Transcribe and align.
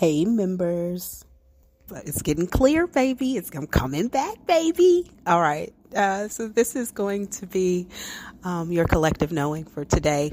Hey, 0.00 0.24
members. 0.24 1.26
It's 1.94 2.22
getting 2.22 2.46
clear, 2.46 2.86
baby. 2.86 3.36
It's 3.36 3.50
I'm 3.54 3.66
coming 3.66 4.08
back, 4.08 4.46
baby. 4.46 5.10
All 5.26 5.42
right. 5.42 5.74
Uh, 5.94 6.28
so 6.28 6.48
this 6.48 6.74
is 6.74 6.90
going 6.90 7.26
to 7.26 7.46
be 7.46 7.86
um, 8.42 8.72
your 8.72 8.86
collective 8.86 9.30
knowing 9.30 9.64
for 9.64 9.84
today. 9.84 10.32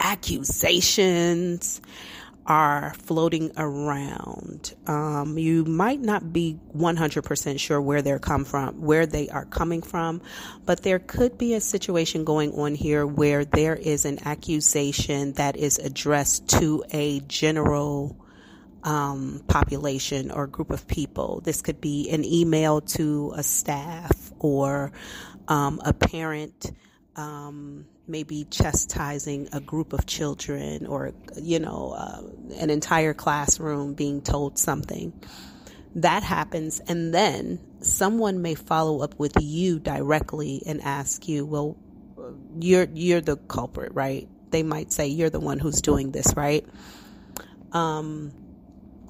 Accusations 0.00 1.82
are 2.46 2.94
floating 2.94 3.52
around. 3.58 4.72
Um, 4.86 5.36
you 5.36 5.66
might 5.66 6.00
not 6.00 6.32
be 6.32 6.58
100% 6.74 7.60
sure 7.60 7.82
where 7.82 8.00
they're 8.00 8.18
come 8.18 8.46
from, 8.46 8.80
where 8.80 9.04
they 9.04 9.28
are 9.28 9.44
coming 9.44 9.82
from, 9.82 10.22
but 10.64 10.82
there 10.82 10.98
could 10.98 11.36
be 11.36 11.52
a 11.52 11.60
situation 11.60 12.24
going 12.24 12.54
on 12.54 12.74
here 12.74 13.06
where 13.06 13.44
there 13.44 13.76
is 13.76 14.06
an 14.06 14.18
accusation 14.24 15.34
that 15.34 15.58
is 15.58 15.78
addressed 15.78 16.48
to 16.48 16.82
a 16.90 17.20
general 17.20 18.16
um, 18.82 19.42
population 19.46 20.30
or 20.30 20.46
group 20.46 20.70
of 20.70 20.86
people. 20.86 21.40
This 21.42 21.62
could 21.62 21.80
be 21.80 22.10
an 22.10 22.24
email 22.24 22.80
to 22.82 23.32
a 23.36 23.42
staff 23.42 24.32
or 24.38 24.92
um, 25.48 25.80
a 25.84 25.92
parent. 25.92 26.72
Um, 27.16 27.86
maybe 28.10 28.44
chastising 28.50 29.48
a 29.52 29.60
group 29.60 29.92
of 29.92 30.04
children 30.04 30.86
or, 30.86 31.12
you 31.40 31.60
know, 31.60 31.94
uh, 31.96 32.22
an 32.56 32.68
entire 32.70 33.14
classroom 33.14 33.94
being 33.94 34.20
told 34.20 34.58
something. 34.58 35.12
That 35.96 36.22
happens, 36.22 36.80
and 36.80 37.12
then 37.12 37.58
someone 37.80 38.42
may 38.42 38.54
follow 38.54 39.00
up 39.00 39.18
with 39.18 39.32
you 39.40 39.80
directly 39.80 40.62
and 40.64 40.80
ask 40.82 41.26
you, 41.28 41.44
"Well, 41.44 41.76
you're 42.60 42.86
you're 42.94 43.20
the 43.20 43.36
culprit, 43.36 43.92
right?" 43.92 44.28
They 44.50 44.62
might 44.62 44.92
say, 44.92 45.08
"You're 45.08 45.30
the 45.30 45.40
one 45.40 45.58
who's 45.58 45.80
doing 45.80 46.12
this, 46.12 46.32
right?" 46.36 46.64
Um, 47.72 48.30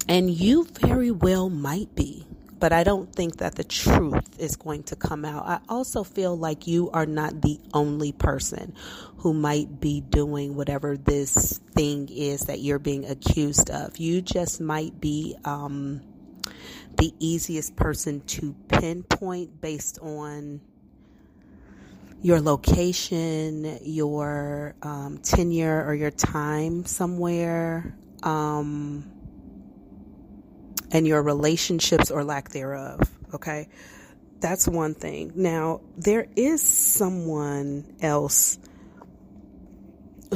and 0.07 0.29
you 0.29 0.65
very 0.81 1.11
well 1.11 1.49
might 1.49 1.93
be 1.95 2.25
but 2.61 2.71
I 2.71 2.83
don't 2.83 3.11
think 3.11 3.37
that 3.37 3.55
the 3.55 3.63
truth 3.63 4.39
is 4.39 4.55
going 4.55 4.83
to 4.83 4.95
come 4.95 5.25
out. 5.25 5.47
I 5.47 5.59
also 5.67 6.03
feel 6.03 6.37
like 6.37 6.67
you 6.67 6.91
are 6.91 7.07
not 7.07 7.41
the 7.41 7.59
only 7.73 8.11
person 8.11 8.75
who 9.17 9.33
might 9.33 9.81
be 9.81 9.99
doing 9.99 10.55
whatever 10.55 10.95
this 10.95 11.59
thing 11.73 12.07
is 12.09 12.41
that 12.41 12.59
you're 12.59 12.77
being 12.77 13.05
accused 13.05 13.71
of. 13.71 13.97
You 13.97 14.21
just 14.21 14.61
might 14.61 15.01
be 15.01 15.35
um, 15.43 16.01
the 16.97 17.11
easiest 17.17 17.75
person 17.75 18.21
to 18.27 18.55
pinpoint 18.67 19.59
based 19.59 19.97
on 19.99 20.61
your 22.21 22.39
location, 22.39 23.79
your 23.81 24.75
um, 24.83 25.17
tenure, 25.23 25.83
or 25.83 25.95
your 25.95 26.11
time 26.11 26.85
somewhere. 26.85 27.97
Um, 28.21 29.11
and 30.91 31.07
your 31.07 31.21
relationships 31.23 32.11
or 32.11 32.23
lack 32.23 32.49
thereof. 32.49 32.99
Okay. 33.33 33.69
That's 34.39 34.67
one 34.67 34.95
thing. 34.95 35.33
Now, 35.35 35.81
there 35.97 36.27
is 36.35 36.63
someone 36.63 37.95
else 38.01 38.57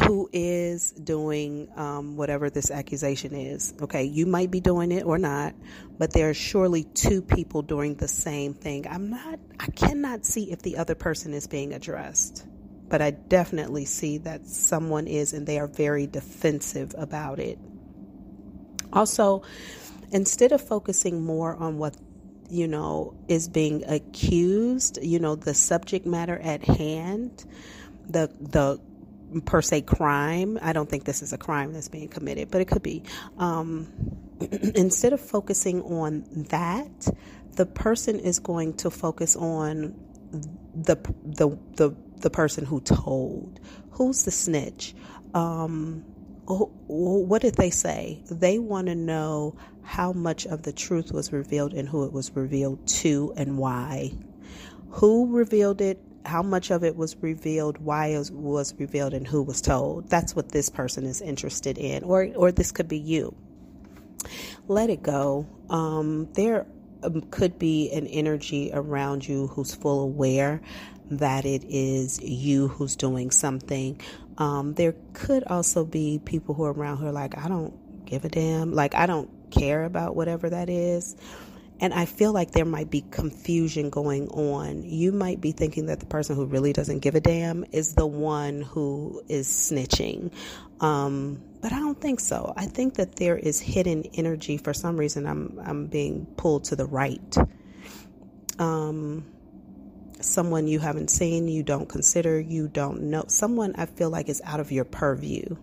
who 0.04 0.30
is 0.32 0.92
doing 0.92 1.70
um, 1.76 2.18
whatever 2.18 2.50
this 2.50 2.70
accusation 2.70 3.34
is. 3.34 3.74
Okay, 3.82 4.04
you 4.04 4.26
might 4.26 4.52
be 4.52 4.60
doing 4.60 4.92
it 4.92 5.06
or 5.06 5.18
not, 5.18 5.56
but 5.98 6.12
there 6.12 6.30
are 6.30 6.34
surely 6.34 6.84
two 6.84 7.22
people 7.22 7.62
doing 7.62 7.96
the 7.96 8.08
same 8.08 8.54
thing. 8.54 8.86
I'm 8.88 9.10
not, 9.10 9.40
I 9.60 9.68
cannot 9.68 10.26
see 10.26 10.52
if 10.52 10.62
the 10.62 10.78
other 10.78 10.96
person 10.96 11.34
is 11.34 11.48
being 11.48 11.74
addressed, 11.74 12.46
but 12.90 13.02
I 13.02 13.12
definitely 13.12 13.86
see 13.86 14.20
that 14.20 14.46
someone 14.46 15.08
is, 15.08 15.34
and 15.34 15.48
they 15.48 15.60
are 15.60 15.68
very 15.68 16.08
defensive 16.08 16.94
about 16.98 17.40
it. 17.40 17.58
Also, 18.92 19.44
instead 20.12 20.52
of 20.52 20.62
focusing 20.62 21.24
more 21.24 21.56
on 21.56 21.78
what 21.78 21.96
you 22.50 22.68
know 22.68 23.16
is 23.28 23.48
being 23.48 23.84
accused 23.88 25.00
you 25.02 25.20
know 25.20 25.36
the 25.36 25.54
subject 25.54 26.06
matter 26.06 26.38
at 26.40 26.64
hand 26.64 27.46
the 28.08 28.30
the 28.40 28.80
per 29.42 29.62
se 29.62 29.82
crime 29.82 30.60
i 30.62 30.72
don't 30.72 30.90
think 30.90 31.04
this 31.06 31.22
is 31.22 31.34
a 31.34 31.38
crime 31.38 31.74
that's 31.74 31.90
being 31.90 32.08
committed 32.08 32.52
but 32.52 32.62
it 32.62 32.66
could 32.66 32.84
be 32.84 33.02
um, 33.38 33.88
instead 34.76 35.14
of 35.14 35.20
focusing 35.20 35.82
on 35.84 36.24
that 36.50 37.08
the 37.56 37.66
person 37.66 38.20
is 38.20 38.40
going 38.40 38.74
to 38.74 38.90
focus 38.92 39.36
on 39.36 39.96
the 40.76 40.96
the 41.24 41.58
the, 41.76 41.96
the 42.18 42.30
person 42.30 42.66
who 42.66 42.80
told 42.82 43.60
who's 43.92 44.24
the 44.24 44.32
snitch 44.32 44.94
um, 45.34 46.04
what 46.48 47.42
did 47.42 47.56
they 47.56 47.70
say? 47.70 48.22
They 48.30 48.60
want 48.60 48.88
to 48.88 48.96
know 48.96 49.56
how 49.84 50.14
much 50.14 50.46
of 50.46 50.64
the 50.64 50.74
truth 50.74 51.12
was 51.12 51.32
revealed 51.32 51.74
and 51.74 51.88
who 51.88 52.06
it 52.06 52.14
was 52.14 52.32
revealed 52.36 52.88
to 52.88 53.34
and 53.36 53.58
why. 53.58 54.14
Who 54.90 55.36
revealed 55.36 55.82
it, 55.82 56.00
how 56.26 56.42
much 56.42 56.72
of 56.72 56.84
it 56.84 56.96
was 56.96 57.16
revealed, 57.18 57.78
why 57.78 58.08
it 58.08 58.32
was 58.32 58.74
revealed, 58.78 59.14
and 59.14 59.28
who 59.28 59.44
was 59.44 59.62
told. 59.62 60.10
That's 60.10 60.36
what 60.36 60.50
this 60.50 60.70
person 60.70 61.06
is 61.06 61.22
interested 61.22 61.78
in, 61.78 62.04
or 62.04 62.30
or 62.36 62.52
this 62.52 62.72
could 62.72 62.88
be 62.88 62.98
you. 62.98 63.36
Let 64.68 64.90
it 64.90 65.04
go. 65.04 65.48
Um, 65.70 66.30
there 66.34 66.66
um, 67.04 67.22
could 67.30 67.60
be 67.60 67.92
an 67.92 68.08
energy 68.08 68.72
around 68.74 69.28
you 69.28 69.48
who's 69.48 69.76
full 69.76 70.02
aware 70.02 70.62
that 71.12 71.46
it 71.46 71.64
is 71.68 72.22
you 72.22 72.68
who's 72.68 72.96
doing 72.96 73.32
something. 73.32 74.00
Um, 74.38 74.74
there 74.74 74.96
could 75.14 75.44
also 75.46 75.86
be 75.86 76.20
people 76.24 76.56
who 76.56 76.64
are 76.64 76.74
around 76.74 76.98
who 76.98 77.08
are 77.08 77.12
like, 77.12 77.38
I 77.38 77.48
don't 77.48 78.06
give 78.06 78.26
a 78.26 78.30
damn. 78.30 78.74
Like, 78.74 78.96
I 78.96 79.06
don't 79.06 79.30
care 79.52 79.84
about 79.84 80.16
whatever 80.16 80.50
that 80.50 80.70
is. 80.70 81.16
And 81.80 81.94
I 81.94 82.06
feel 82.06 82.32
like 82.32 82.52
there 82.52 82.66
might 82.66 82.90
be 82.90 83.02
confusion 83.02 83.90
going 83.90 84.30
on. 84.30 84.84
You 84.84 85.12
might 85.12 85.42
be 85.42 85.52
thinking 85.52 85.88
that 85.88 86.00
the 86.00 86.06
person 86.06 86.36
who 86.36 86.46
really 86.46 86.72
doesn't 86.72 87.00
give 87.00 87.16
a 87.16 87.20
damn 87.20 87.66
is 87.72 87.94
the 87.96 88.08
one 88.08 88.62
who 88.62 89.22
is 89.28 89.48
snitching. 89.48 90.32
Um, 90.80 91.42
but 91.62 91.74
I 91.74 91.80
don't 91.80 92.00
think 92.00 92.22
so. 92.22 92.54
I 92.56 92.66
think 92.66 92.96
that 92.96 93.18
there 93.18 93.38
is 93.38 93.60
hidden 93.60 94.04
energy 94.14 94.58
for 94.58 94.74
some 94.74 94.96
reason. 94.96 95.26
I'm 95.28 95.60
I'm 95.66 95.88
being 95.88 96.26
pulled 96.38 96.66
to 96.66 96.76
the 96.78 96.86
right. 96.86 97.36
Um, 98.58 99.26
someone 100.26 100.68
you 100.68 100.80
haven't 100.80 101.10
seen, 101.10 101.48
you 101.48 101.64
don't 101.64 101.88
consider, 101.88 102.40
you 102.40 102.68
don't 102.68 103.04
know. 103.04 103.26
Someone 103.28 103.76
I 103.78 103.86
feel 103.86 104.10
like 104.10 104.30
is 104.30 104.42
out 104.44 104.60
of 104.60 104.72
your 104.72 104.86
purview. 104.86 105.56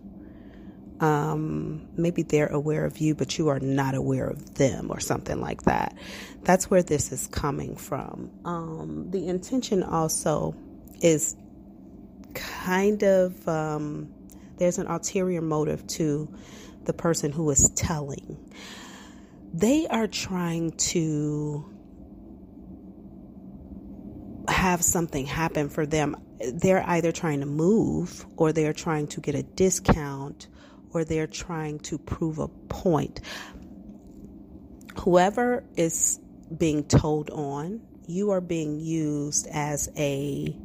Um, 0.99 1.87
maybe 1.97 2.23
they're 2.23 2.47
aware 2.47 2.85
of 2.85 2.99
you, 2.99 3.13
but 3.13 3.37
you 3.37 3.49
are 3.49 3.59
not 3.59 3.93
aware 3.93 4.27
of 4.27 4.55
them, 4.55 4.89
or 4.89 4.99
something 4.99 5.41
like 5.41 5.63
that. 5.63 5.97
That's 6.43 6.69
where 6.69 6.83
this 6.83 7.11
is 7.11 7.27
coming 7.27 7.75
from. 7.75 8.31
Um, 8.45 9.11
the 9.11 9.27
intention 9.27 9.83
also 9.83 10.55
is 11.01 11.35
kind 12.33 13.03
of 13.03 13.47
um, 13.47 14.13
there's 14.57 14.77
an 14.77 14.87
ulterior 14.87 15.41
motive 15.41 15.85
to 15.87 16.33
the 16.85 16.93
person 16.93 17.31
who 17.31 17.49
is 17.49 17.69
telling. 17.75 18.37
They 19.53 19.87
are 19.87 20.07
trying 20.07 20.71
to 20.71 21.72
have 24.63 24.81
something 24.81 25.25
happen 25.25 25.67
for 25.67 25.85
them. 25.85 26.15
They're 26.39 26.87
either 26.87 27.11
trying 27.11 27.41
to 27.41 27.45
move 27.45 28.25
or 28.37 28.53
they're 28.53 28.71
trying 28.71 29.07
to 29.07 29.19
get 29.19 29.35
a 29.35 29.43
discount 29.43 30.47
or 30.91 31.03
they're 31.03 31.27
trying 31.27 31.79
to 31.79 31.97
prove 31.97 32.39
a 32.39 32.47
point. 32.47 33.19
Whoever 34.99 35.65
is 35.75 36.17
being 36.57 36.85
told 36.85 37.29
on, 37.29 37.81
you 38.07 38.31
are 38.31 38.39
being 38.39 38.79
used 38.79 39.47
as 39.51 39.89
a 39.97 40.55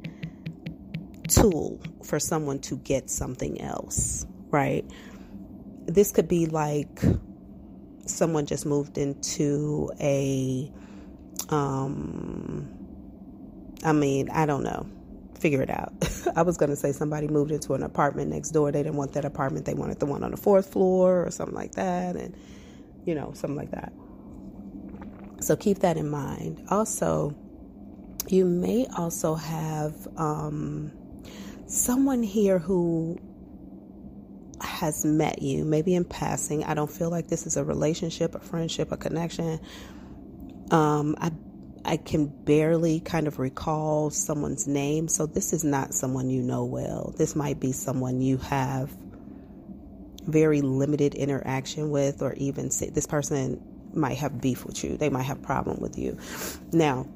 tool 1.27 1.81
for 2.05 2.21
someone 2.21 2.61
to 2.61 2.77
get 2.77 3.11
something 3.11 3.61
else, 3.61 4.25
right? 4.51 4.89
This 5.87 6.13
could 6.13 6.29
be 6.29 6.47
like 6.47 7.03
someone 8.07 8.47
just 8.47 8.65
moved 8.65 8.97
into 8.97 9.91
a 9.99 10.71
um 11.49 12.78
I 13.85 13.93
mean, 13.93 14.31
I 14.31 14.47
don't 14.47 14.63
know 14.63 14.87
figure 15.39 15.63
it 15.63 15.71
out. 15.71 15.93
I 16.37 16.43
was 16.43 16.57
going 16.57 16.71
to 16.71 16.77
say 16.77 16.93
somebody 16.93 17.29
moved 17.29 17.51
into 17.51 17.75
an 17.75 17.83
apartment 17.83 18.31
next 18.31 18.51
door. 18.51 18.71
They 18.73 18.83
didn't 18.83 18.97
want 18.97 19.13
that 19.15 19.25
apartment. 19.25 19.67
They 19.67 19.75
wanted 19.75 20.01
the 20.01 20.07
one 20.07 20.23
on 20.23 20.33
the 20.33 20.37
fourth 20.37 20.73
floor 20.73 21.25
or 21.25 21.31
something 21.31 21.55
like 21.55 21.73
that. 21.73 22.17
And, 22.17 22.37
you 23.05 23.15
know, 23.15 23.33
something 23.35 23.57
like 23.57 23.71
that. 23.71 23.93
So 25.41 25.57
keep 25.57 25.79
that 25.81 25.97
in 25.97 26.09
mind. 26.11 26.65
Also, 26.69 27.35
you 28.27 28.45
may 28.45 28.87
also 28.97 29.35
have 29.35 29.95
um, 30.17 30.93
someone 31.67 32.23
here 32.23 32.59
who 32.59 33.19
has 34.61 35.05
met 35.05 35.41
you, 35.41 35.65
maybe 35.65 35.95
in 35.95 36.05
passing. 36.05 36.65
I 36.65 36.75
don't 36.75 36.91
feel 36.91 37.11
like 37.11 37.29
this 37.29 37.47
is 37.47 37.57
a 37.57 37.65
relationship, 37.65 38.35
a 38.35 38.41
friendship, 38.41 38.91
a 38.91 38.97
connection. 38.97 39.61
Um, 40.71 41.15
I 41.21 41.31
I 41.89 41.97
can 41.97 42.27
barely 42.27 43.01
kind 43.01 43.27
of 43.27 43.39
recall 43.39 44.11
someone's 44.11 44.69
name. 44.69 45.09
So 45.09 45.25
this 45.25 45.55
is 45.55 45.65
not 45.65 45.95
someone 45.95 46.29
you 46.29 46.43
know 46.43 46.67
well. 46.67 47.15
This 47.17 47.35
might 47.35 47.59
be 47.59 47.73
someone 47.73 48.21
you 48.21 48.37
have 48.37 48.95
very 50.27 50.61
limited 50.61 51.15
interaction 51.15 51.91
with, 51.91 52.21
or 52.21 52.35
even 52.35 52.71
say, 52.71 52.91
this 52.91 53.07
person 53.07 53.63
might 53.95 54.19
have 54.19 54.39
beef 54.39 54.67
with 54.67 54.85
you. 54.85 54.99
They 54.99 55.09
might 55.09 55.23
have 55.23 55.41
problem 55.41 55.81
with 55.81 55.99
you. 55.99 56.19
Now, 56.73 57.07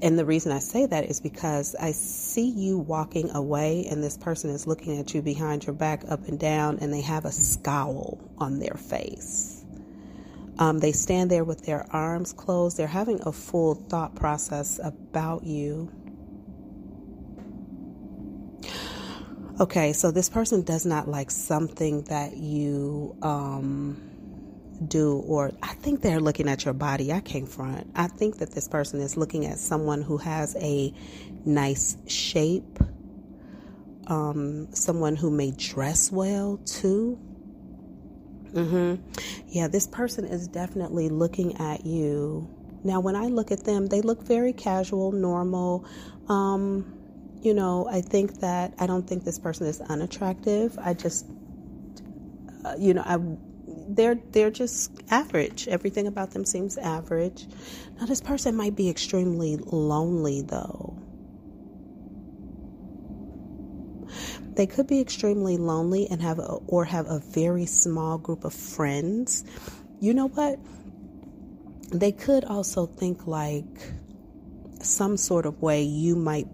and 0.00 0.16
the 0.16 0.24
reason 0.24 0.52
I 0.52 0.60
say 0.60 0.86
that 0.86 1.06
is 1.06 1.20
because 1.20 1.74
I 1.74 1.90
see 1.90 2.48
you 2.48 2.78
walking 2.78 3.30
away, 3.30 3.88
and 3.90 4.00
this 4.00 4.16
person 4.16 4.50
is 4.50 4.68
looking 4.68 5.00
at 5.00 5.12
you 5.12 5.22
behind 5.22 5.66
your 5.66 5.74
back, 5.74 6.04
up 6.08 6.28
and 6.28 6.38
down, 6.38 6.78
and 6.80 6.92
they 6.92 7.00
have 7.00 7.24
a 7.24 7.32
scowl 7.32 8.20
on 8.38 8.60
their 8.60 8.74
face. 8.74 9.55
Um, 10.58 10.78
they 10.78 10.92
stand 10.92 11.30
there 11.30 11.44
with 11.44 11.66
their 11.66 11.86
arms 11.90 12.32
closed. 12.32 12.76
They're 12.76 12.86
having 12.86 13.20
a 13.26 13.32
full 13.32 13.74
thought 13.74 14.14
process 14.14 14.80
about 14.82 15.44
you. 15.44 15.90
Okay, 19.58 19.94
so 19.94 20.10
this 20.10 20.28
person 20.28 20.62
does 20.62 20.84
not 20.84 21.08
like 21.08 21.30
something 21.30 22.02
that 22.04 22.36
you 22.36 23.16
um, 23.22 23.98
do, 24.86 25.16
or 25.26 25.52
I 25.62 25.72
think 25.74 26.02
they're 26.02 26.20
looking 26.20 26.46
at 26.48 26.66
your 26.66 26.74
body. 26.74 27.10
I 27.10 27.20
can't 27.20 27.48
front. 27.48 27.90
I 27.94 28.06
think 28.08 28.38
that 28.38 28.50
this 28.50 28.68
person 28.68 29.00
is 29.00 29.16
looking 29.16 29.46
at 29.46 29.58
someone 29.58 30.02
who 30.02 30.18
has 30.18 30.56
a 30.56 30.92
nice 31.46 31.96
shape, 32.06 32.78
um, 34.08 34.68
someone 34.74 35.16
who 35.16 35.30
may 35.30 35.52
dress 35.52 36.12
well 36.12 36.58
too. 36.66 37.18
Mm-hmm. 38.52 39.02
Yeah, 39.48 39.68
this 39.68 39.86
person 39.86 40.24
is 40.24 40.48
definitely 40.48 41.08
looking 41.08 41.56
at 41.56 41.86
you. 41.86 42.48
Now, 42.84 43.00
when 43.00 43.16
I 43.16 43.26
look 43.26 43.50
at 43.50 43.64
them, 43.64 43.86
they 43.86 44.00
look 44.00 44.22
very 44.22 44.52
casual, 44.52 45.12
normal. 45.12 45.84
Um, 46.28 46.92
you 47.42 47.54
know, 47.54 47.88
I 47.90 48.00
think 48.00 48.40
that 48.40 48.74
I 48.78 48.86
don't 48.86 49.06
think 49.06 49.24
this 49.24 49.38
person 49.38 49.66
is 49.66 49.80
unattractive. 49.80 50.78
I 50.80 50.94
just, 50.94 51.26
uh, 52.64 52.74
you 52.78 52.94
know, 52.94 53.02
I 53.04 53.18
they're 53.88 54.16
they're 54.32 54.50
just 54.50 54.90
average. 55.10 55.68
Everything 55.68 56.06
about 56.06 56.32
them 56.32 56.44
seems 56.44 56.78
average. 56.78 57.46
Now 57.98 58.06
this 58.06 58.20
person 58.20 58.56
might 58.56 58.76
be 58.76 58.88
extremely 58.88 59.56
lonely 59.56 60.42
though. 60.42 60.96
They 64.54 64.66
could 64.66 64.86
be 64.86 65.00
extremely 65.00 65.56
lonely 65.56 66.08
and 66.10 66.22
have 66.22 66.38
a, 66.38 66.58
or 66.66 66.84
have 66.84 67.06
a 67.08 67.18
very 67.18 67.66
small 67.66 68.18
group 68.18 68.44
of 68.44 68.54
friends. 68.54 69.44
You 70.00 70.14
know 70.14 70.28
what? 70.28 70.58
They 71.92 72.12
could 72.12 72.44
also 72.44 72.86
think 72.86 73.26
like 73.26 73.92
some 74.80 75.16
sort 75.16 75.46
of 75.46 75.60
way 75.62 75.82
you 75.82 76.16
might 76.16 76.46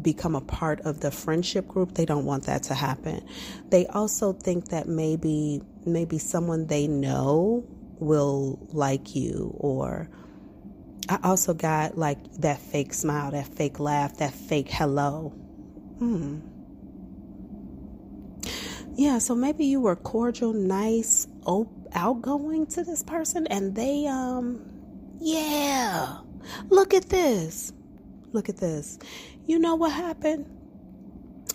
become 0.00 0.34
a 0.34 0.40
part 0.40 0.80
of 0.80 1.00
the 1.00 1.10
friendship 1.10 1.68
group 1.68 1.92
they 1.94 2.06
don't 2.06 2.24
want 2.24 2.44
that 2.44 2.62
to 2.62 2.72
happen 2.72 3.22
they 3.68 3.86
also 3.88 4.32
think 4.32 4.68
that 4.68 4.88
maybe 4.88 5.60
maybe 5.84 6.16
someone 6.16 6.66
they 6.66 6.86
know 6.86 7.62
will 7.98 8.58
like 8.72 9.14
you 9.14 9.54
or 9.58 10.08
I 11.08 11.18
also 11.24 11.52
got 11.54 11.98
like 11.98 12.32
that 12.34 12.58
fake 12.58 12.94
smile, 12.94 13.32
that 13.32 13.46
fake 13.48 13.80
laugh, 13.80 14.16
that 14.18 14.32
fake 14.32 14.70
hello. 14.70 15.30
Hmm. 15.98 16.40
Yeah, 18.94 19.18
so 19.18 19.34
maybe 19.34 19.64
you 19.64 19.80
were 19.80 19.96
cordial, 19.96 20.52
nice, 20.52 21.26
op- 21.44 21.88
outgoing 21.94 22.66
to 22.66 22.84
this 22.84 23.02
person 23.02 23.46
and 23.46 23.74
they 23.74 24.06
um 24.06 24.64
yeah. 25.20 26.18
Look 26.68 26.94
at 26.94 27.08
this. 27.08 27.72
Look 28.32 28.48
at 28.48 28.56
this. 28.56 28.98
You 29.46 29.58
know 29.58 29.76
what 29.76 29.92
happened? 29.92 30.46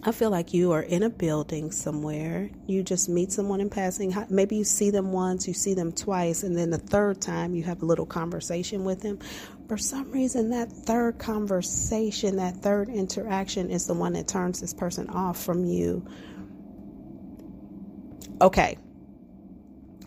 I 0.03 0.11
feel 0.11 0.29
like 0.29 0.53
you 0.53 0.71
are 0.71 0.81
in 0.81 1.03
a 1.03 1.09
building 1.09 1.71
somewhere. 1.71 2.49
You 2.65 2.83
just 2.83 3.09
meet 3.09 3.31
someone 3.31 3.59
in 3.59 3.69
passing. 3.69 4.15
Maybe 4.29 4.55
you 4.55 4.63
see 4.63 4.89
them 4.89 5.11
once, 5.11 5.47
you 5.47 5.53
see 5.53 5.73
them 5.73 5.91
twice, 5.91 6.43
and 6.43 6.55
then 6.57 6.69
the 6.69 6.77
third 6.77 7.19
time 7.19 7.55
you 7.55 7.63
have 7.63 7.81
a 7.81 7.85
little 7.85 8.05
conversation 8.05 8.85
with 8.85 9.01
them. 9.01 9.19
For 9.67 9.77
some 9.77 10.11
reason, 10.11 10.51
that 10.51 10.71
third 10.71 11.17
conversation, 11.17 12.37
that 12.37 12.57
third 12.57 12.89
interaction 12.89 13.69
is 13.69 13.87
the 13.87 13.95
one 13.95 14.13
that 14.13 14.27
turns 14.27 14.61
this 14.61 14.73
person 14.73 15.09
off 15.09 15.43
from 15.43 15.65
you. 15.65 16.05
Okay. 18.41 18.77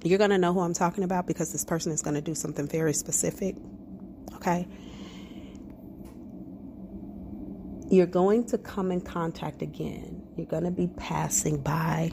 You're 0.03 0.19
going 0.19 0.31
to 0.31 0.38
know 0.38 0.53
who 0.53 0.61
I'm 0.61 0.75
talking 0.75 1.05
about 1.05 1.27
because 1.27 1.53
this 1.53 1.65
person 1.65 1.93
is 1.93 2.03
going 2.03 2.15
to 2.15 2.23
do 2.23 2.35
something 2.35 2.67
very 2.67 2.94
specific. 2.94 3.56
Okay 4.37 4.67
you're 7.91 8.06
going 8.06 8.44
to 8.44 8.56
come 8.56 8.93
in 8.93 9.00
contact 9.00 9.62
again. 9.62 10.23
You're 10.37 10.47
going 10.47 10.65
to 10.65 10.71
be 10.71 10.87
passing 10.87 11.61
by, 11.61 12.12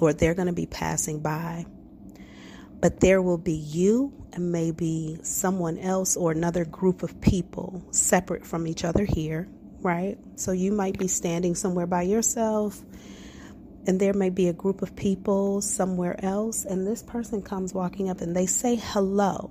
or 0.00 0.12
they're 0.12 0.34
going 0.34 0.48
to 0.48 0.52
be 0.52 0.66
passing 0.66 1.20
by. 1.20 1.64
But 2.80 2.98
there 2.98 3.22
will 3.22 3.38
be 3.38 3.52
you 3.52 4.12
and 4.32 4.50
maybe 4.50 5.18
someone 5.22 5.78
else 5.78 6.16
or 6.16 6.32
another 6.32 6.64
group 6.64 7.04
of 7.04 7.20
people 7.20 7.84
separate 7.92 8.44
from 8.44 8.66
each 8.66 8.84
other 8.84 9.04
here, 9.04 9.48
right? 9.80 10.18
So 10.34 10.50
you 10.50 10.72
might 10.72 10.98
be 10.98 11.06
standing 11.06 11.54
somewhere 11.54 11.86
by 11.86 12.02
yourself, 12.02 12.82
and 13.86 14.00
there 14.00 14.14
may 14.14 14.30
be 14.30 14.48
a 14.48 14.52
group 14.52 14.82
of 14.82 14.94
people 14.96 15.60
somewhere 15.60 16.22
else, 16.24 16.64
and 16.64 16.86
this 16.86 17.02
person 17.02 17.42
comes 17.42 17.74
walking 17.74 18.08
up 18.08 18.20
and 18.20 18.34
they 18.34 18.46
say 18.46 18.76
hello. 18.76 19.50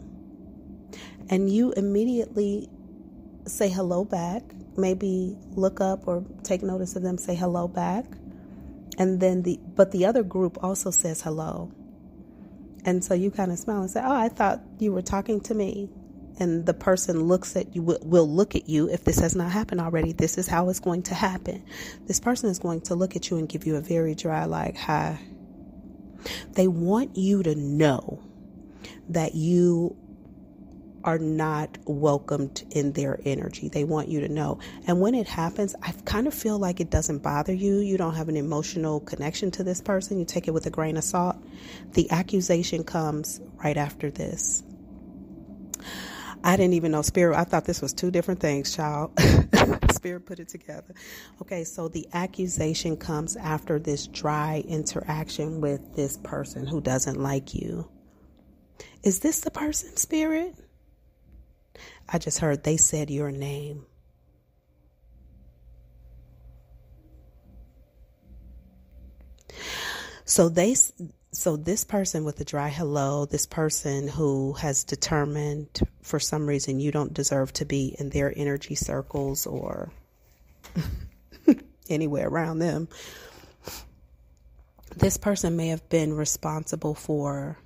And 1.30 1.50
you 1.50 1.72
immediately 1.74 2.70
say 3.46 3.70
hello 3.70 4.04
back 4.06 4.44
maybe 4.78 5.38
look 5.52 5.82
up 5.82 6.08
or 6.08 6.24
take 6.44 6.64
notice 6.64 6.96
of 6.96 7.04
them, 7.04 7.18
say 7.18 7.36
hello 7.36 7.68
back. 7.68 8.06
And 8.98 9.20
then 9.20 9.44
the, 9.44 9.60
but 9.76 9.92
the 9.92 10.06
other 10.06 10.24
group 10.24 10.64
also 10.64 10.92
says 10.92 11.22
hello. 11.22 11.72
And 12.86 13.04
so 13.04 13.14
you 13.14 13.32
kind 13.32 13.52
of 13.52 13.60
smile 13.60 13.82
and 13.82 13.90
say, 13.90 14.02
Oh, 14.04 14.16
I 14.16 14.30
thought 14.30 14.62
you 14.80 14.92
were 14.92 15.02
talking 15.02 15.40
to 15.42 15.54
me. 15.54 15.90
And 16.40 16.66
the 16.66 16.74
person 16.74 17.24
looks 17.26 17.56
at 17.56 17.76
you, 17.76 17.84
will 17.84 18.28
look 18.28 18.56
at 18.56 18.68
you 18.68 18.90
if 18.90 19.04
this 19.04 19.20
has 19.20 19.36
not 19.36 19.52
happened 19.52 19.82
already. 19.82 20.12
This 20.12 20.38
is 20.38 20.48
how 20.48 20.70
it's 20.70 20.80
going 20.80 21.04
to 21.04 21.14
happen. 21.14 21.64
This 22.08 22.20
person 22.20 22.50
is 22.50 22.60
going 22.60 22.82
to 22.82 22.96
look 22.96 23.16
at 23.16 23.30
you 23.30 23.38
and 23.38 23.48
give 23.48 23.66
you 23.66 23.76
a 23.76 23.82
very 23.82 24.16
dry, 24.16 24.46
like, 24.46 24.78
hi. 24.78 25.20
They 26.54 26.68
want 26.68 27.18
you 27.18 27.44
to 27.44 27.56
know 27.56 28.24
that 29.10 29.36
you 29.36 29.96
are 31.04 31.18
not 31.18 31.78
welcomed 31.86 32.64
in 32.72 32.94
their 32.94 33.20
energy. 33.26 33.70
They 33.70 33.84
want 33.84 34.08
you 34.08 34.22
to 34.22 34.30
know. 34.30 34.60
And 34.88 35.02
when 35.02 35.16
it 35.16 35.28
happens, 35.28 35.76
I 35.82 35.94
kind 36.06 36.28
of 36.28 36.34
feel 36.34 36.60
like 36.60 36.80
it 36.80 36.90
doesn't 36.90 37.20
bother 37.20 37.54
you. 37.54 37.80
You 37.80 37.98
don't 37.98 38.16
have 38.16 38.30
an 38.30 38.38
emotional 38.38 39.00
connection 39.00 39.52
to 39.52 39.64
this 39.64 39.82
person. 39.82 40.20
You 40.20 40.26
take 40.26 40.48
it 40.48 40.52
with 40.52 40.66
a 40.66 40.70
grain 40.70 40.98
of 40.98 41.04
salt. 41.04 41.38
The 41.94 42.10
accusation 42.12 42.84
comes 42.84 43.42
right 43.64 43.78
after 43.78 44.12
this. 44.12 44.64
I 46.44 46.58
didn't 46.58 46.74
even 46.74 46.92
know 46.92 47.02
spirit. 47.02 47.38
I 47.38 47.44
thought 47.44 47.66
this 47.66 47.82
was 47.82 47.94
two 47.94 48.10
different 48.12 48.40
things, 48.40 48.76
child. 48.76 49.12
spirit 49.92 50.26
put 50.26 50.40
it 50.40 50.50
together. 50.50 50.94
Okay, 51.42 51.64
so 51.64 51.88
the 51.88 52.08
accusation 52.14 52.98
comes 52.98 53.36
after 53.36 53.78
this 53.78 54.08
dry 54.08 54.64
interaction 54.68 55.62
with 55.62 55.96
this 55.96 56.18
person 56.18 56.66
who 56.66 56.82
doesn't 56.82 57.22
like 57.22 57.54
you. 57.54 57.90
Is 59.04 59.20
this 59.20 59.42
the 59.42 59.52
person, 59.52 59.96
spirit? 59.98 60.56
I 62.10 62.18
just 62.18 62.40
heard 62.40 62.64
they 62.64 62.78
said 62.78 63.10
your 63.10 63.32
name. 63.32 63.86
So 70.26 70.50
they 70.50 70.76
so 71.34 71.56
this 71.56 71.86
person 71.86 72.26
with 72.26 72.40
a 72.42 72.46
dry 72.46 72.70
hello, 72.70 73.26
this 73.26 73.46
person 73.46 74.08
who 74.10 74.54
has 74.54 74.84
determined 74.84 75.80
for 76.02 76.20
some 76.20 76.46
reason 76.46 76.80
you 76.80 76.92
don't 76.92 77.14
deserve 77.14 77.54
to 77.54 77.66
be 77.66 77.96
in 77.98 78.10
their 78.10 78.34
energy 78.36 78.76
circles 78.76 79.48
or 79.48 79.92
anywhere 81.90 82.28
around 82.28 82.60
them. 82.60 82.90
This 84.98 85.16
person 85.16 85.56
may 85.56 85.70
have 85.70 85.88
been 85.88 86.14
responsible 86.14 86.96
for 86.96 87.58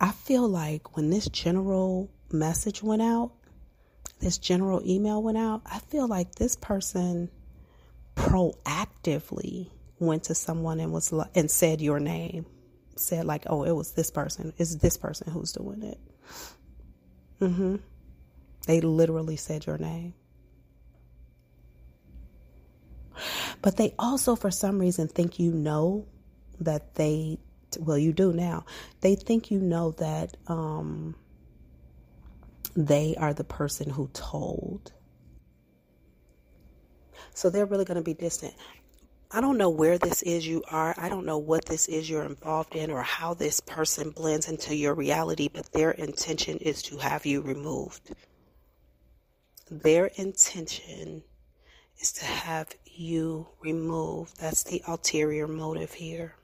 I 0.00 0.12
feel 0.12 0.48
like 0.48 0.96
when 0.96 1.10
this 1.10 1.28
general 1.28 2.10
message 2.32 2.82
went 2.82 3.02
out, 3.02 3.32
this 4.20 4.38
general 4.38 4.82
email 4.86 5.22
went 5.22 5.38
out, 5.38 5.62
I 5.66 5.78
feel 5.78 6.08
like 6.08 6.34
this 6.34 6.56
person 6.56 7.30
proactively 8.14 9.68
went 9.98 10.24
to 10.24 10.34
someone 10.34 10.80
and 10.80 10.92
was 10.92 11.12
and 11.34 11.50
said 11.50 11.80
your 11.80 12.00
name, 12.00 12.46
said 12.96 13.26
like, 13.26 13.44
"Oh, 13.48 13.64
it 13.64 13.72
was 13.72 13.92
this 13.92 14.10
person. 14.10 14.52
It's 14.58 14.76
this 14.76 14.96
person 14.96 15.32
who's 15.32 15.52
doing 15.52 15.82
it." 15.82 16.00
Mhm. 17.40 17.80
They 18.66 18.80
literally 18.80 19.36
said 19.36 19.66
your 19.66 19.78
name. 19.78 20.14
But 23.62 23.76
they 23.76 23.94
also 23.98 24.36
for 24.36 24.50
some 24.50 24.78
reason 24.78 25.08
think 25.08 25.38
you 25.38 25.52
know 25.52 26.06
that 26.60 26.94
they 26.96 27.38
well, 27.80 27.98
you 27.98 28.12
do 28.12 28.32
now. 28.32 28.64
They 29.00 29.16
think 29.16 29.50
you 29.50 29.60
know 29.60 29.92
that 29.92 30.36
um 30.48 31.14
they 32.76 33.16
are 33.16 33.34
the 33.34 33.44
person 33.44 33.90
who 33.90 34.08
told. 34.12 34.92
So 37.34 37.50
they're 37.50 37.66
really 37.66 37.84
going 37.84 37.96
to 37.96 38.02
be 38.02 38.14
distant. 38.14 38.54
I 39.30 39.40
don't 39.40 39.58
know 39.58 39.70
where 39.70 39.98
this 39.98 40.22
is 40.22 40.46
you 40.46 40.62
are. 40.70 40.94
I 40.96 41.08
don't 41.08 41.26
know 41.26 41.38
what 41.38 41.64
this 41.64 41.88
is 41.88 42.08
you're 42.08 42.24
involved 42.24 42.74
in 42.76 42.90
or 42.90 43.02
how 43.02 43.34
this 43.34 43.60
person 43.60 44.10
blends 44.10 44.48
into 44.48 44.74
your 44.74 44.94
reality, 44.94 45.48
but 45.52 45.72
their 45.72 45.90
intention 45.90 46.58
is 46.58 46.82
to 46.84 46.98
have 46.98 47.26
you 47.26 47.40
removed. 47.40 48.14
Their 49.70 50.06
intention 50.06 51.24
is 51.98 52.12
to 52.12 52.24
have 52.24 52.68
you 52.84 53.48
removed. 53.60 54.38
That's 54.38 54.62
the 54.62 54.82
ulterior 54.86 55.48
motive 55.48 55.92
here. 55.92 56.36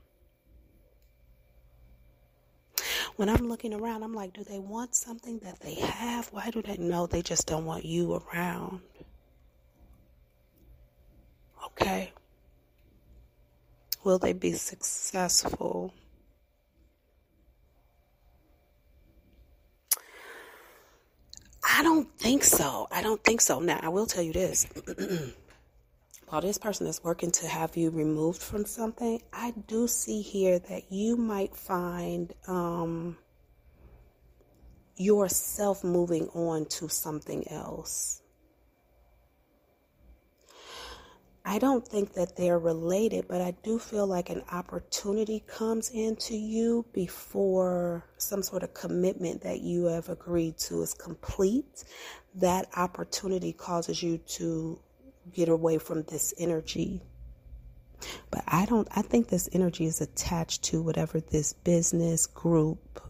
When 3.17 3.29
I'm 3.29 3.49
looking 3.49 3.75
around, 3.75 4.03
I'm 4.03 4.15
like, 4.15 4.33
do 4.33 4.43
they 4.43 4.59
want 4.59 4.97
something 4.97 5.39
that 5.41 5.61
they 5.61 5.75
have? 5.75 6.27
Why 6.33 6.51
do 6.51 6.63
they 6.63 6.79
know 6.79 7.07
they 7.07 7.23
just 7.23 7.47
don't 7.47 7.65
want 7.65 7.85
you 7.85 8.15
around? 8.15 8.81
Okay. 11.67 12.13
Will 14.05 14.19
they 14.19 14.33
be 14.33 14.53
successful? 14.53 15.95
I 21.63 21.83
don't 21.83 22.09
think 22.19 22.43
so. 22.43 22.89
I 22.91 23.03
don't 23.03 23.23
think 23.23 23.41
so. 23.41 23.61
Now, 23.61 23.79
I 23.83 23.89
will 23.89 24.07
tell 24.07 24.23
you 24.23 24.33
this. 24.33 24.67
While 26.27 26.41
this 26.41 26.59
person 26.59 26.87
is 26.87 27.05
working 27.05 27.31
to 27.33 27.47
have 27.47 27.77
you 27.77 27.91
removed 27.91 28.43
from 28.43 28.65
something, 28.65 29.21
I 29.33 29.53
do 29.69 29.87
see 29.87 30.23
here 30.23 30.59
that 30.59 30.91
you 30.91 31.17
might 31.17 31.55
find 31.55 32.33
um, 32.49 33.19
yourself 34.97 35.85
moving 35.85 36.29
on 36.29 36.65
to 36.67 36.89
something 36.89 37.47
else. 37.51 38.22
I 41.45 41.59
don't 41.59 41.87
think 41.87 42.15
that 42.15 42.37
they're 42.37 42.59
related, 42.59 43.27
but 43.27 43.41
I 43.41 43.55
do 43.65 43.79
feel 43.79 44.07
like 44.07 44.31
an 44.31 44.43
opportunity 44.53 45.43
comes 45.47 45.91
into 45.91 46.37
you 46.37 46.87
before 46.93 48.05
some 48.17 48.43
sort 48.43 48.63
of 48.63 48.75
commitment 48.75 49.43
that 49.43 49.61
you 49.61 49.87
have 49.87 50.09
agreed 50.09 50.59
to 50.59 50.83
is 50.83 50.95
complete. 50.95 51.85
That 52.37 52.69
opportunity 52.77 53.53
causes 53.53 54.03
you 54.03 54.19
to 54.19 54.79
get 55.33 55.49
away 55.49 55.79
from 55.79 56.05
this 56.05 56.33
energy. 56.39 57.03
But 58.31 58.45
I 58.47 58.65
don't, 58.65 58.89
I 58.95 59.03
think 59.03 59.29
this 59.29 59.49
energy 59.53 59.87
is 59.87 60.01
attached 60.01 60.63
to 60.65 60.81
whatever 60.81 61.21
this 61.21 61.53
business, 61.53 62.27
group, 62.27 63.01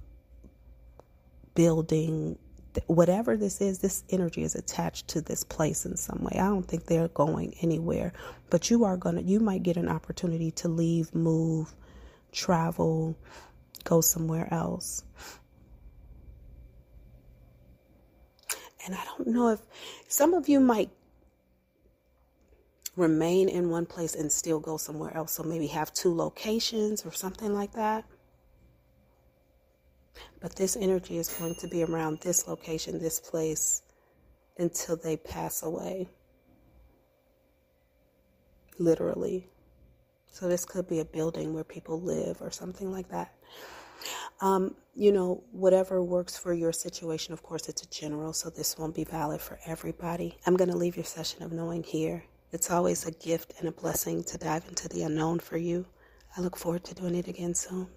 building, 1.55 2.39
whatever 2.87 3.37
this 3.37 3.61
is, 3.61 3.79
this 3.79 4.05
energy 4.11 4.43
is 4.43 4.55
attached 4.55 5.09
to 5.09 5.21
this 5.21 5.45
place 5.45 5.85
in 5.85 5.97
some 5.97 6.23
way. 6.23 6.33
I 6.35 6.49
don't 6.49 6.67
think 6.67 6.87
they're 6.87 7.09
going 7.09 7.55
anywhere, 7.61 8.13
but 8.51 8.71
you 8.71 8.85
are 8.85 8.97
going 8.97 9.17
to, 9.17 9.23
you 9.23 9.41
might 9.41 9.63
get 9.63 9.77
an 9.77 9.89
opportunity 9.89 10.51
to 10.53 10.69
leave, 10.69 11.15
move, 11.15 11.75
travel, 12.33 13.17
go 13.85 14.01
somewhere 14.01 14.49
else. 14.53 15.05
And 18.85 18.95
I 18.95 19.05
don't 19.05 19.29
know 19.29 19.51
if 19.51 19.61
some 20.09 20.35
of 20.35 20.49
you 20.49 20.59
might 20.59 20.91
remain 22.97 23.49
in 23.49 23.71
one 23.71 23.87
place 23.87 24.15
and 24.15 24.31
still 24.31 24.61
go 24.61 24.77
somewhere 24.77 25.17
else. 25.17 25.33
So 25.33 25.43
maybe 25.43 25.69
have 25.69 25.93
two 25.93 26.15
locations 26.15 27.07
or 27.07 27.13
something 27.13 27.55
like 27.55 27.73
that. 27.73 28.05
But 30.41 30.57
this 30.57 30.77
energy 30.77 31.19
is 31.19 31.29
going 31.29 31.55
to 31.57 31.69
be 31.69 31.83
around 31.83 32.21
this 32.21 32.49
location, 32.49 32.99
this 32.99 33.21
place, 33.21 33.83
until 34.59 34.97
they 34.97 35.17
pass 35.17 35.63
away. 35.63 36.09
Literally. 38.79 39.49
So 40.31 40.49
this 40.49 40.65
could 40.65 40.89
be 40.89 41.01
a 41.01 41.05
building 41.05 41.53
where 41.55 41.65
people 41.65 42.01
live 42.01 42.41
or 42.41 42.51
something 42.51 42.91
like 42.91 43.09
that. 43.11 43.35
Um, 44.41 44.75
you 44.95 45.13
know, 45.13 45.45
whatever 45.53 46.03
works 46.03 46.37
for 46.37 46.53
your 46.53 46.73
situation, 46.73 47.33
of 47.33 47.43
course, 47.43 47.69
it's 47.69 47.83
a 47.83 47.89
general, 47.89 48.33
so 48.33 48.51
this 48.51 48.77
won't 48.77 48.95
be 48.95 49.05
valid 49.05 49.41
for 49.41 49.59
everybody. 49.67 50.39
I'm 50.47 50.57
going 50.57 50.71
to 50.71 50.77
leave 50.77 50.97
your 50.97 51.05
session 51.05 51.43
of 51.43 51.53
knowing 51.53 51.83
here. 51.85 52.25
It's 52.51 52.71
always 52.71 53.07
a 53.07 53.13
gift 53.13 53.55
and 53.59 53.69
a 53.69 53.73
blessing 53.73 54.25
to 54.25 54.39
dive 54.39 54.65
into 54.69 54.89
the 54.89 55.03
unknown 55.03 55.39
for 55.39 55.57
you. 55.57 55.87
I 56.37 56.41
look 56.41 56.57
forward 56.57 56.85
to 56.85 56.95
doing 56.95 57.15
it 57.15 57.29
again 57.29 57.55
soon. 57.55 57.89